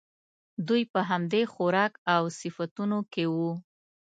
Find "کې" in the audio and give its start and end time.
3.13-3.25